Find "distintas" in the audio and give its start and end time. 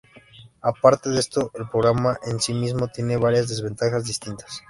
4.03-4.59